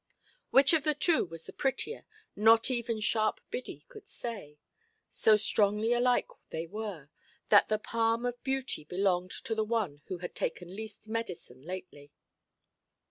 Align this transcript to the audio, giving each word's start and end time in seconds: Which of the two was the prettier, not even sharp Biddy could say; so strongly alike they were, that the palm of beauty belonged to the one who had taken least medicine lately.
Which 0.49 0.73
of 0.73 0.83
the 0.83 0.95
two 0.95 1.25
was 1.25 1.45
the 1.45 1.53
prettier, 1.53 2.05
not 2.35 2.71
even 2.71 3.01
sharp 3.01 3.39
Biddy 3.51 3.85
could 3.87 4.07
say; 4.07 4.57
so 5.11 5.37
strongly 5.37 5.93
alike 5.93 6.27
they 6.49 6.65
were, 6.65 7.11
that 7.49 7.67
the 7.69 7.77
palm 7.77 8.25
of 8.25 8.43
beauty 8.43 8.83
belonged 8.83 9.29
to 9.29 9.53
the 9.53 9.63
one 9.63 10.01
who 10.05 10.17
had 10.17 10.33
taken 10.33 10.75
least 10.75 11.07
medicine 11.07 11.61
lately. 11.61 12.11